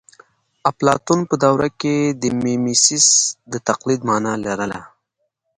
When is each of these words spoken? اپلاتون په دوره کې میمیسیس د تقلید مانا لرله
اپلاتون 0.69 1.19
په 1.29 1.35
دوره 1.43 1.67
کې 1.79 1.95
میمیسیس 2.43 3.07
د 3.51 3.53
تقلید 3.67 4.01
مانا 4.09 4.33
لرله 4.45 4.79